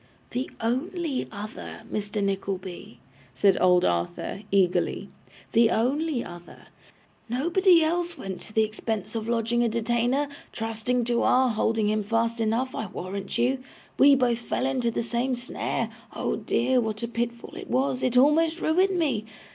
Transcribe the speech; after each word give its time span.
'The 0.31 0.49
only 0.59 1.27
other, 1.31 1.83
Mr. 1.93 2.23
Nickleby,' 2.23 2.97
said 3.35 3.55
old 3.61 3.85
Arthur, 3.85 4.41
eagerly. 4.51 5.09
'The 5.51 5.69
only 5.69 6.23
other. 6.25 6.69
Nobody 7.29 7.83
else 7.83 8.17
went 8.17 8.41
to 8.41 8.51
the 8.53 8.63
expense 8.63 9.13
of 9.13 9.27
lodging 9.29 9.63
a 9.63 9.69
detainer, 9.69 10.27
trusting 10.51 11.03
to 11.03 11.21
our 11.21 11.49
holding 11.49 11.87
him 11.89 12.01
fast 12.01 12.41
enough, 12.41 12.73
I 12.73 12.87
warrant 12.87 13.37
you. 13.37 13.59
We 13.99 14.15
both 14.15 14.39
fell 14.39 14.65
into 14.65 14.89
the 14.89 15.03
same 15.03 15.35
snare; 15.35 15.91
oh 16.15 16.35
dear, 16.37 16.81
what 16.81 17.03
a 17.03 17.07
pitfall 17.07 17.53
it 17.55 17.69
was; 17.69 18.01
it 18.01 18.17
almost 18.17 18.59
ruined 18.59 18.97
me! 18.97 19.25